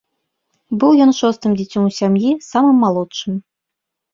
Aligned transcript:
Быў 0.83 0.91
ён 1.05 1.11
шостым 1.19 1.51
дзіцём 1.59 1.83
у 1.91 1.93
сям'і, 1.99 2.29
самым 2.51 2.75
малодшым. 2.85 3.33